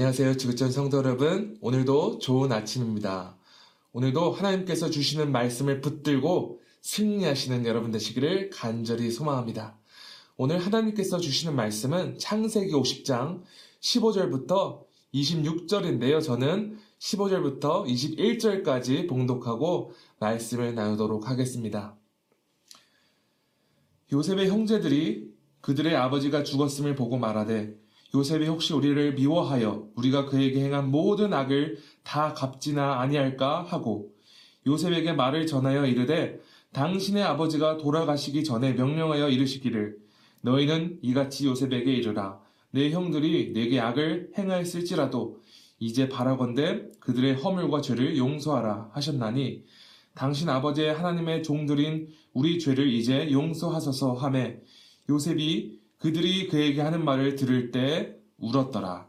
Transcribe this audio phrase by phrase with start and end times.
[0.00, 0.38] 안녕하세요.
[0.38, 1.58] 지구촌 성도 여러분.
[1.60, 3.36] 오늘도 좋은 아침입니다.
[3.92, 9.78] 오늘도 하나님께서 주시는 말씀을 붙들고 승리하시는 여러분 되시기를 간절히 소망합니다.
[10.38, 13.42] 오늘 하나님께서 주시는 말씀은 창세기 50장
[13.82, 16.22] 15절부터 26절인데요.
[16.22, 21.94] 저는 15절부터 21절까지 봉독하고 말씀을 나누도록 하겠습니다.
[24.10, 27.79] 요셉의 형제들이 그들의 아버지가 죽었음을 보고 말하되
[28.14, 34.12] 요셉이 혹시 우리를 미워하여 우리가 그에게 행한 모든 악을 다 갚지나 아니할까 하고
[34.66, 36.40] 요셉에게 말을 전하여 이르되
[36.72, 39.96] 당신의 아버지가 돌아가시기 전에 명령하여 이르시기를
[40.42, 42.40] 너희는 이같이 요셉에게 이르라.
[42.70, 45.40] 내 형들이 내게 악을 행하였을지라도
[45.78, 49.64] 이제 바라건대 그들의 허물과 죄를 용서하라 하셨나니
[50.14, 54.60] 당신 아버지의 하나님의 종들인 우리 죄를 이제 용서하소서 하매
[55.08, 59.06] 요셉이 그들이 그에게 하는 말을 들을 때 울었더라.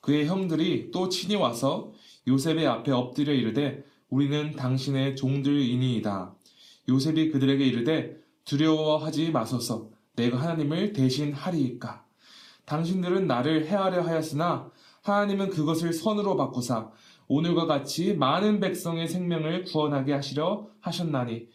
[0.00, 1.92] 그의 형들이 또 친히 와서
[2.26, 6.34] 요셉의 앞에 엎드려 이르되 우리는 당신의 종들이니이다.
[6.88, 12.04] 요셉이 그들에게 이르되 두려워하지 마소서 내가 하나님을 대신하리이까.
[12.64, 14.68] 당신들은 나를 해하려 하였으나
[15.02, 16.90] 하나님은 그것을 선으로 바꾸사
[17.28, 21.46] 오늘과 같이 많은 백성의 생명을 구원하게 하시려 하셨나니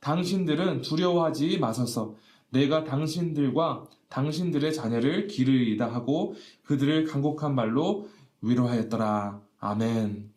[0.00, 2.14] 당신들은 두려워하지 마소서
[2.50, 8.08] 내가 당신들과 당신들의 자녀를 기르리이다 하고 그들을 간곡한 말로
[8.40, 9.40] 위로하였더라.
[9.58, 10.32] 아멘.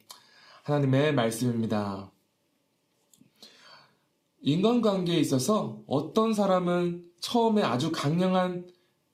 [0.64, 2.12] 하나님의 말씀입니다.
[4.42, 8.68] 인간관계에 있어서 어떤 사람은 처음에 아주 강력한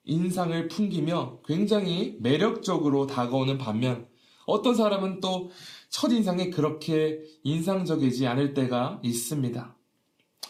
[0.04, 4.06] 인상을 풍기며 굉장히 매력적으로 다가오는 반면
[4.46, 5.50] 어떤 사람은 또
[5.90, 9.74] 첫인상에 그렇게 인상적이지 않을 때가 있습니다.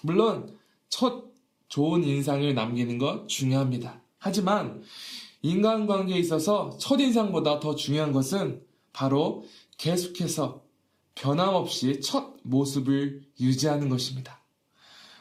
[0.02, 0.54] 물론
[0.88, 1.32] 첫
[1.76, 4.00] 좋은 인상을 남기는 것 중요합니다.
[4.16, 4.82] 하지만
[5.42, 8.62] 인간관계에 있어서 첫인상보다 더 중요한 것은
[8.94, 9.44] 바로
[9.76, 10.62] 계속해서
[11.14, 14.42] 변함없이 첫 모습을 유지하는 것입니다.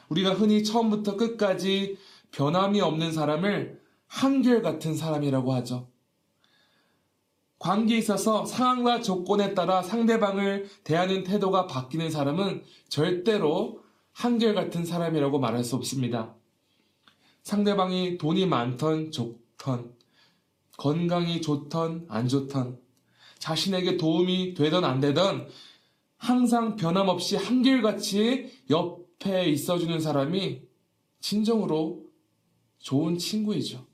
[0.08, 1.98] 우리가 흔히 처음부터 끝까지
[2.30, 5.90] 변함이 없는 사람을 한결같은 사람이라고 하죠.
[7.58, 13.82] 관계에 있어서 상황과 조건에 따라 상대방을 대하는 태도가 바뀌는 사람은 절대로
[14.12, 16.34] 한결같은 사람이라고 말할 수 없습니다.
[17.46, 19.94] 상대방이 돈이 많던 좋던,
[20.78, 22.76] 건강이 좋던 안 좋던,
[23.38, 25.46] 자신에게 도움이 되던 안 되던
[26.16, 30.62] 항상 변함없이 한결같이 옆에 있어주는 사람이
[31.20, 32.06] 진정으로
[32.80, 33.86] 좋은 친구이죠.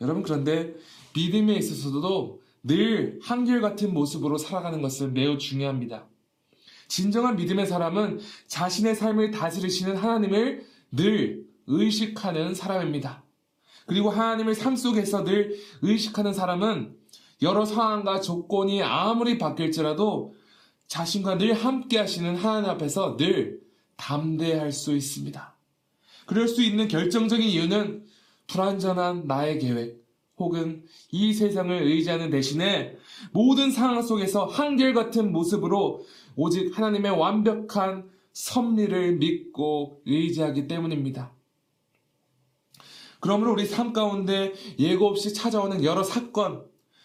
[0.00, 0.74] 여러분 그런데
[1.14, 6.08] 믿음에 있어서도 늘 한결같은 모습으로 살아가는 것은 매우 중요합니다.
[6.88, 8.18] 진정한 믿음의 사람은
[8.48, 13.22] 자신의 삶을 다스리시는 하나님을 늘 의식하는 사람입니다.
[13.86, 16.96] 그리고 하나님을 삶 속에서 늘 의식하는 사람은
[17.42, 20.34] 여러 상황과 조건이 아무리 바뀔지라도
[20.86, 23.60] 자신과 늘 함께 하시는 하나님 앞에서 늘
[23.96, 25.54] 담대할 수 있습니다.
[26.26, 28.04] 그럴 수 있는 결정적인 이유는
[28.46, 30.04] 불완전한 나의 계획
[30.36, 32.96] 혹은 이 세상을 의지하는 대신에
[33.32, 36.04] 모든 상황 속에서 한결같은 모습으로
[36.36, 41.32] 오직 하나님의 완벽한 섭리를 믿고 의지하기 때문입니다.
[43.24, 46.62] 그러므로 우리 삶 가운데 예고 없이 찾아오는 여러 사건,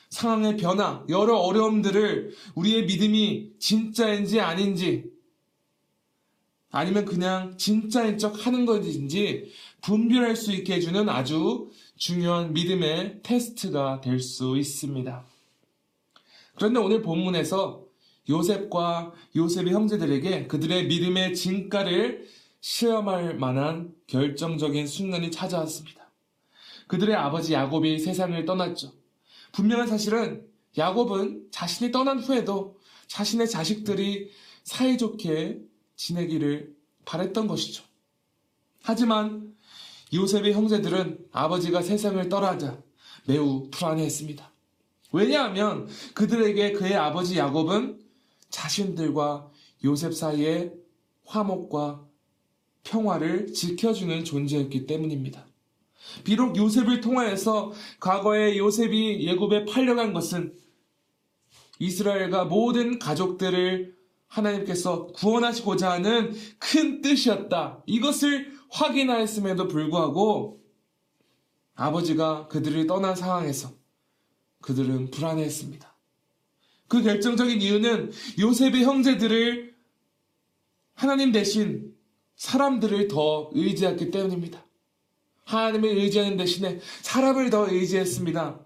[0.10, 5.06] 상황의 변화, 여러 어려움들을 우리의 믿음이 진짜인지 아닌지,
[6.72, 9.50] 아니면 그냥 진짜인 척 하는 것인지
[9.82, 15.26] 분별할 수 있게 해주는 아주 중요한 믿음의 테스트가 될 수 있습니다.
[16.56, 17.86] 그런데 오늘 본문에서
[18.28, 22.28] 요셉과 요셉의 형제들에게 그들의 믿음의 진가를
[22.60, 25.99] 시험할 만한 결정적인 순간이 찾아왔습니다.
[26.90, 28.92] 그들의 아버지 야곱이 세상을 떠났죠.
[29.52, 30.46] 분명한 사실은
[30.76, 32.78] 야곱은 자신이 떠난 후에도
[33.08, 34.32] 자신의 자식들이
[34.64, 35.62] 사이좋게
[35.96, 37.84] 지내기를 바랬던 것이죠.
[38.82, 39.56] 하지만
[40.14, 42.82] 요셉의 형제들은 아버지가 세상을 떠나자
[43.28, 44.52] 매우 불안해했습니다.
[45.12, 48.00] 왜냐하면 그들에게 그의 아버지 야곱은
[48.50, 49.52] 자신들과
[49.84, 50.74] 요셉 사이의
[51.26, 52.04] 화목과
[52.84, 55.49] 평화를 지켜주는 존재였기 때문입니다.
[56.24, 60.58] 비록 요셉을 통하여서 과거에 요셉이 예굽에 팔려간 것은
[61.80, 63.98] 이스라엘과 모든 가족들을
[64.28, 67.84] 하나님께서 구원하시고자 하는 큰 뜻이었다.
[67.86, 70.62] 이것을 확인하였음에도 불구하고
[71.76, 73.72] 아버지가 그들을 떠난 상황에서
[74.62, 75.96] 그들은 불안해했습니다.
[76.88, 79.76] 그 결정적인 이유는 요셉의 형제들을
[80.94, 81.96] 하나님 대신
[82.36, 84.66] 사람들을 더 의지했기 때문입니다.
[85.50, 88.60] 하나님을 의지하는 대신에 사람을 더 의지했습니다.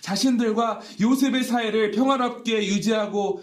[0.00, 3.42] 자신들과 요셉의 사이를 평화롭게 유지하고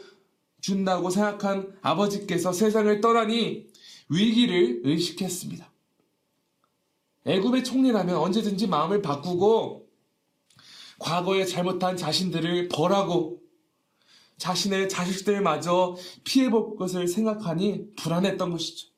[0.62, 3.68] 준다고 생각한 아버지께서 세상을 떠나니
[4.10, 5.72] 위기를 의식했습니다.
[7.26, 9.88] 애굽의 총리라면 언제든지 마음을 바꾸고
[10.98, 13.42] 과거에 잘못한 자신들을 벌하고
[14.38, 18.97] 자신의 자식들마저 피해볼 것을 생각하니 불안했던 것이죠.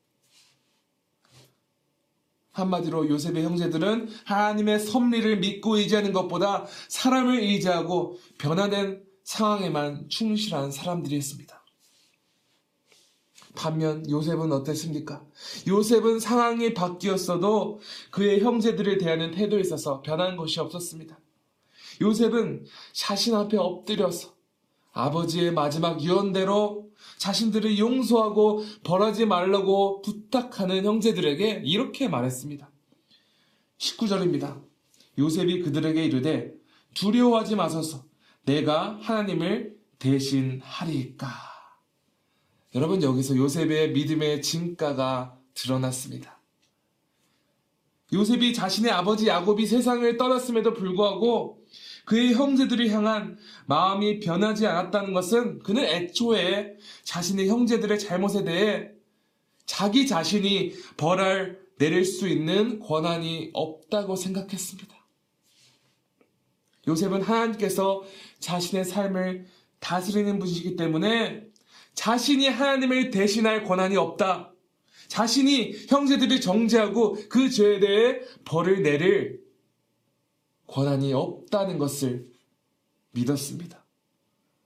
[2.52, 11.60] 한마디로 요셉의 형제들은 하나님의 섭리를 믿고 의지하는 것보다 사람을 의지하고 변화된 상황에만 충실한 사람들이었습니다.
[13.56, 15.26] 반면 요셉은 어땠습니까?
[15.68, 17.80] 요셉은 상황이 바뀌었어도
[18.12, 21.20] 그의 형제들을 대하는 태도에 있어서 변한 것이 없었습니다.
[22.02, 24.34] 요셉은 자신 앞에 엎드려서
[24.94, 32.70] 아버지의 마지막 유언대로 자신들을 용서하고 벌하지 말라고 부탁하는 형제들에게 이렇게 말했습니다.
[33.78, 34.62] 19절입니다.
[35.18, 36.54] 요셉이 그들에게 이르되
[36.94, 38.06] 두려워하지 마소서
[38.44, 41.28] 내가 하나님을 대신하리까.
[42.76, 46.40] 여러분 여기서 요셉의 믿음의 진가가 드러났습니다.
[48.14, 51.59] 요셉이 자신의 아버지 야곱이 세상을 떠났음에도 불구하고
[52.06, 58.90] 그의 형제들을 향한 마음이 변하지 않았다는 것은 그는 애초에 자신의 형제들의 잘못에 대해
[59.66, 64.96] 자기 자신이 벌할 내릴 수 있는 권한이 없다고 생각했습니다.
[66.88, 68.04] 요셉은 하나님께서
[68.40, 69.46] 자신의 삶을
[69.80, 71.44] 다스리는 분이시기 때문에
[71.94, 74.52] 자신이 하나님을 대신할 권한이 없다.
[75.08, 79.42] 자신이 형제들을 정죄하고 그 죄에 대해 벌을 내릴
[80.70, 82.28] 권한이 없다는 것을
[83.12, 83.84] 믿었습니다.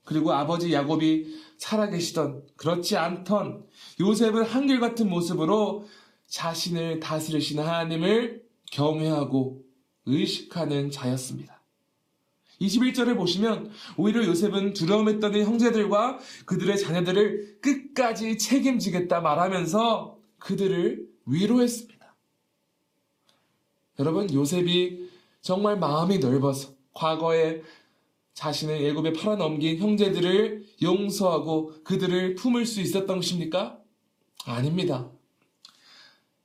[0.04, 3.66] 그리고 아버지 야곱이 살아계시던 그렇지 않던
[4.00, 5.86] 요셉은 한결같은 모습으로
[6.26, 9.64] 자신을 다스리시는 하나님을 경외하고
[10.06, 11.62] 의식하는 자였습니다.
[12.60, 22.14] 21절을 보시면 오히려 요셉은 두려움에 떠는 형제들과 그들의 자녀들을 끝까지 책임지겠다 말하면서 그들을 위로했습니다.
[23.98, 25.08] 여러분 요셉이
[25.44, 27.60] 정말 마음이 넓어서 과거에
[28.32, 33.78] 자신의 애굽에 팔아넘긴 형제들을 용서하고 그들을 품을 수 있었던 것입니까?
[34.46, 35.10] 아닙니다.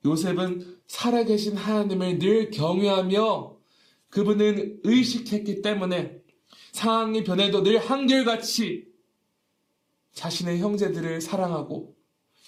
[0.04, 3.56] 요셉은 살아계신 하나님을 늘 경외하며
[4.10, 6.20] 그분은 의식했기 때문에
[6.72, 8.86] 상황이 변해도 늘 한결같이
[10.12, 11.96] 자신의 형제들을 사랑하고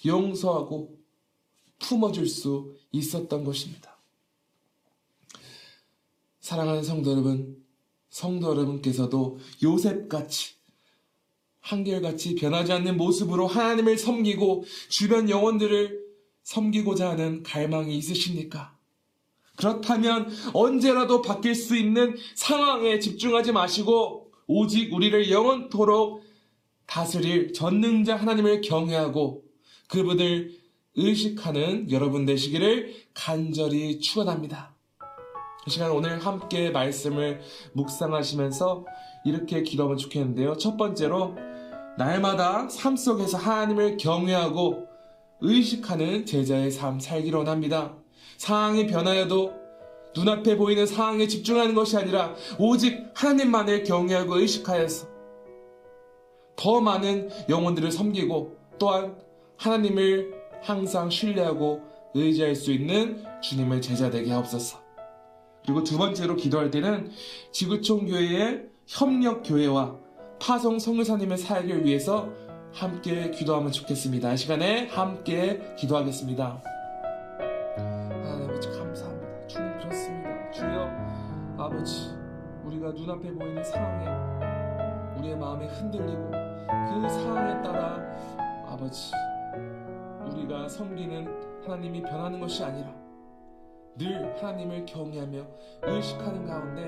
[0.05, 0.99] 용서하고
[1.79, 3.92] 품어줄 수 있었던 것입니다.
[6.53, 7.57] 사랑하는 성도 여러분,
[8.11, 10.53] 성도 여러분께서도 요셉같이
[11.61, 16.03] 한결같이 변하지 않는 모습으로 하나님을 섬기고 주변 영혼들을
[16.43, 18.77] 섬기고자 하는 갈망이 있으십니까?
[19.55, 26.23] 그렇다면 언제라도 바뀔 수 있는 상황에 집중하지 마시고 오직 우리를 영원토록
[26.85, 29.43] 다스릴 전능자 하나님을 경외하고
[29.87, 30.55] 그분을
[30.97, 34.72] 의식하는 여러분 되시기를 간절히 축원합니다.
[35.65, 37.39] 이 시간 오늘 함께 말씀을
[37.73, 38.85] 묵상하시면서
[39.23, 40.57] 이렇게 기도하면 좋겠는데요.
[40.57, 41.35] 첫 번째로
[41.97, 44.87] 날마다 삶 속에서 하나님을 경외하고
[45.39, 47.95] 의식하는 제자의 삶 살기로 원합니다.
[48.37, 49.53] 상황이 변하여도
[50.15, 55.07] 눈앞에 보이는 상황에 집중하는 것이 아니라 오직 하나님만을 경외하고 의식하여서
[56.57, 59.15] 더 많은 영혼들을 섬기고 또한
[59.57, 61.81] 하나님을 항상 신뢰하고
[62.13, 64.82] 의지할 수 있는 주님의 제자 되게 하옵소서.
[65.65, 67.09] 그리고 두 번째로 기도할 때는
[67.51, 69.97] 지구촌 교회의 협력 교회와
[70.39, 72.29] 파송 성교사님의 사역을 위해서
[72.73, 74.33] 함께 기도하면 좋겠습니다.
[74.33, 76.61] 이 시간에 함께 기도하겠습니다.
[77.77, 79.47] 하나님 아버지 감사합니다.
[79.47, 80.51] 주님 그렇습니다.
[80.51, 80.89] 주여
[81.57, 82.09] 아버지
[82.65, 88.01] 우리가 눈앞에 보이는 상황에 우리의 마음이 흔들리고 그 상황에 따라
[88.67, 89.11] 아버지
[90.25, 91.27] 우리가 섬기는
[91.63, 93.02] 하나님이 변하는 것이 아니라
[93.97, 95.45] 늘 하나님을 경외하며
[95.83, 96.87] 의식하는 가운데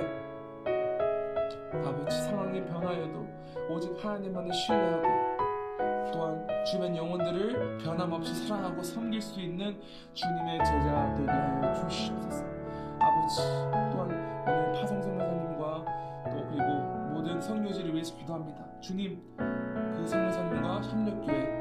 [1.71, 3.27] 아버지 상황이 변하여도
[3.69, 5.25] 오직 하나님만을 신뢰하고
[6.12, 9.79] 또한 주변 영혼들을 변함없이 사랑하고 섬길 수 있는
[10.13, 12.45] 주님의 제자 되게 하여 주시옵소서.
[13.00, 13.41] 아버지
[13.91, 14.09] 또한
[14.47, 15.85] 오늘 파송성교사님과
[16.31, 16.63] 또 그리고
[17.13, 18.65] 모든 성교지를 위해서 기도합니다.
[18.79, 21.54] 주님 그 성교사님과 협력교회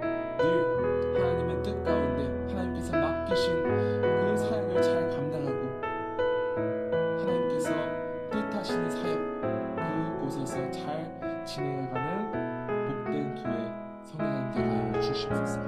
[15.14, 15.61] 주시옵소서.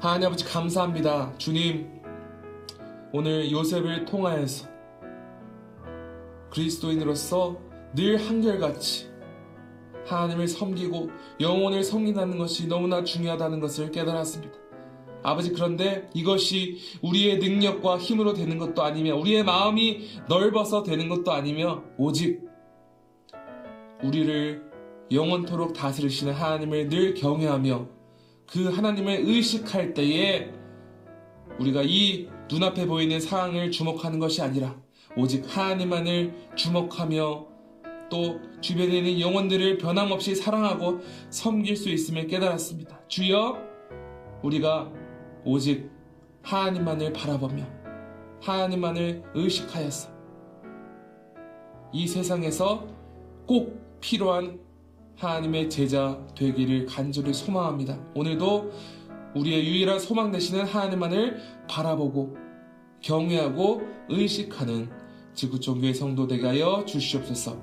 [0.00, 1.32] 하나님 아버지 감사합니다.
[1.38, 2.02] 주님
[3.12, 4.68] 오늘 요셉을 통하여서
[6.50, 7.58] 그리스도인으로서
[7.94, 9.08] 늘 한결같이
[10.06, 11.10] 하나님을 섬기고
[11.40, 14.58] 영혼을 섬긴다는 것이 너무나 중요하다는 것을 깨달았습니다.
[15.22, 21.82] 아버지 그런데 이것이 우리의 능력과 힘으로 되는 것도 아니며 우리의 마음이 넓어서 되는 것도 아니며
[21.98, 22.48] 오직
[24.02, 24.67] 우리를
[25.10, 27.86] 영원토록 다스리시는 하나님을 늘 경외하며
[28.46, 30.50] 그 하나님을 의식할 때에
[31.58, 34.76] 우리가 이 눈앞에 보이는 상황을 주목하는 것이 아니라
[35.16, 37.46] 오직 하나님만을 주목하며
[38.10, 41.00] 또 주변에 있는 영혼들을 변함없이 사랑하고
[41.30, 43.00] 섬길 수 있음을 깨달았습니다.
[43.08, 43.58] 주여
[44.42, 44.90] 우리가
[45.44, 45.90] 오직
[46.42, 47.64] 하나님만을 바라보며
[48.40, 50.10] 하나님만을 의식하여서
[51.92, 52.86] 이 세상에서
[53.46, 54.60] 꼭 필요한
[55.18, 57.98] 하나님의 제자 되기를 간절히 소망합니다.
[58.14, 58.72] 오늘도
[59.34, 62.36] 우리의 유일한 소망 되시는 하나님만을 바라보고
[63.00, 64.90] 경외하고 의식하는
[65.34, 67.56] 지구촌교회 성도 되게 하여 주시옵소서.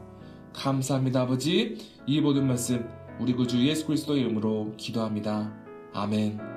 [0.53, 1.77] 감사합니다, 아버지.
[2.05, 2.87] 이 모든 말씀
[3.19, 5.53] 우리 구주 예수 그리스도의 이름으로 기도합니다.
[5.93, 6.54] 아멘.